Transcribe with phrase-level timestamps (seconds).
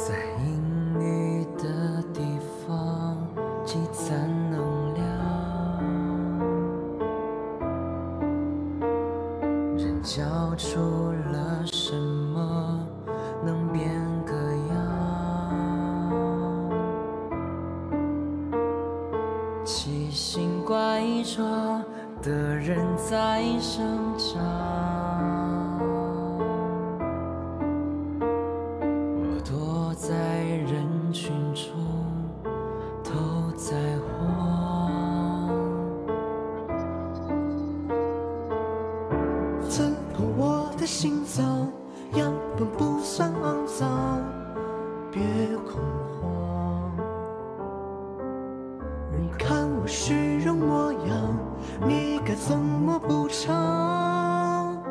[0.00, 0.56] 在阴
[0.98, 2.22] 雨的地
[2.66, 3.18] 方
[3.66, 4.16] 积攒
[4.50, 5.04] 能量
[9.76, 10.80] 人交出
[11.30, 12.80] 了什么
[13.44, 13.90] 能变
[14.24, 14.32] 个
[14.72, 14.80] 样？
[19.66, 21.84] 奇形怪状
[22.22, 24.99] 的人在生长。
[40.80, 41.68] 的心脏，
[42.14, 44.18] 样本不算肮脏，
[45.12, 45.20] 别
[45.58, 45.78] 恐
[46.22, 46.90] 慌。
[49.12, 51.36] 你看我虚荣模样，
[51.86, 54.82] 你该怎么补偿？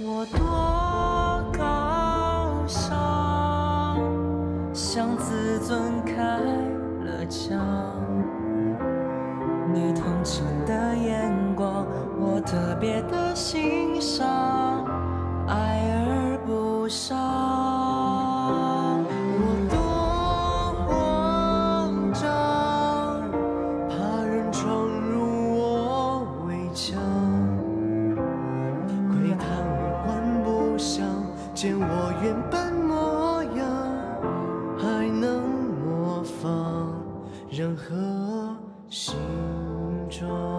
[0.00, 4.00] 我多高尚，
[4.72, 6.38] 向自尊开
[7.04, 7.83] 了枪。
[12.46, 14.26] 特别的欣赏，
[15.48, 17.18] 爱而不伤。
[19.40, 19.76] 我多
[20.86, 22.28] 慌张，
[23.88, 24.62] 怕人闯
[25.10, 27.00] 入我围墙。
[29.10, 30.06] 窥探五官
[30.44, 31.04] 不详，
[31.54, 33.66] 见我原本模样，
[34.78, 35.42] 还能
[35.82, 37.02] 模仿
[37.50, 38.54] 任何
[38.90, 39.16] 形
[40.10, 40.53] 状。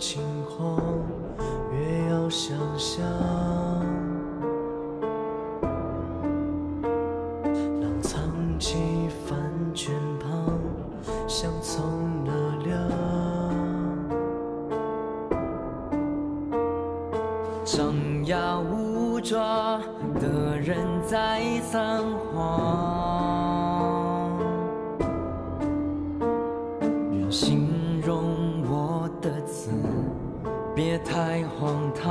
[0.00, 0.80] 情况，
[1.70, 3.04] 越要想象。
[7.82, 8.18] 狼藏
[8.58, 9.38] 起饭
[9.74, 10.58] 圈旁，
[11.28, 12.32] 像从了
[12.64, 12.72] 亮。
[17.62, 17.94] 张
[18.24, 19.82] 牙舞爪
[20.18, 21.78] 的人在撒
[22.32, 22.40] 谎，
[29.60, 29.70] 的字
[30.74, 32.06] 别太荒唐。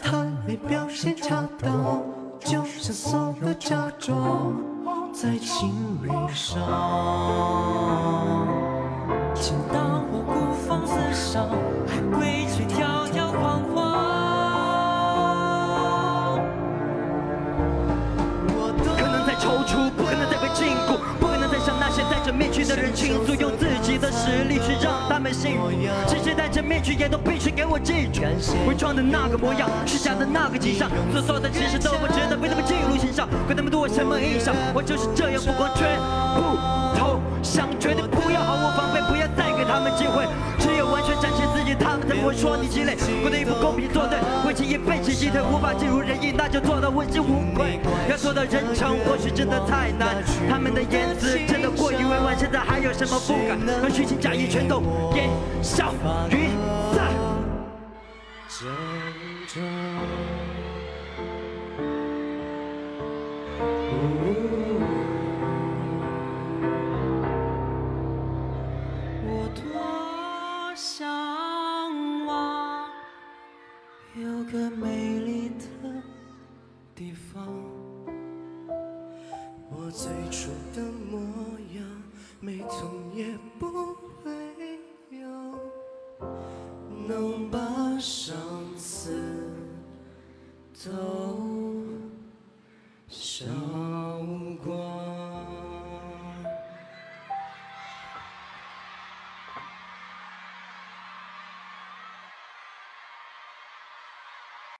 [0.00, 2.02] 他没表现恰当，
[2.38, 4.54] 就像所有假装
[5.12, 6.60] 在情侣上。
[9.34, 11.48] 请当我孤芳自赏，
[11.86, 13.89] 还归去条条框框。
[22.50, 25.70] 去的人倾诉，用自己的实力去让他们幸福。
[26.06, 28.22] 这些戴着面具也都必须给我记住，
[28.68, 33.28] 伪装的那个模样，虚假的那个景象，所做的其实都不值得被他们记录心上。
[33.46, 35.84] 管他们对我什么印象，我就是这样不光绝
[36.34, 36.40] 不
[36.98, 39.19] 投降，绝对不要毫无防备，不要
[42.20, 42.96] 会说你鸡肋。
[43.22, 47.80] 过得一副公平作对，为情一辈子击退，无法进入人意，那就做到问心无愧。
[48.08, 50.22] 要做到人诚，或许真的太难。
[50.48, 53.58] 他们的言辞真的过于委婉，现在还有什么不敢？
[53.80, 54.82] 让虚情假意全都
[55.14, 55.28] 烟
[55.62, 55.92] 消
[56.30, 56.50] 云
[56.94, 57.10] 散。
[74.52, 76.02] 个美丽的
[76.92, 77.46] 地方。
[79.70, 81.20] 我最初的模
[81.76, 82.02] 样，
[82.40, 83.94] 没痛也不
[84.24, 84.32] 会
[85.10, 85.28] 有，
[87.06, 88.36] 能把伤
[88.76, 89.12] 刺
[90.84, 90.90] 都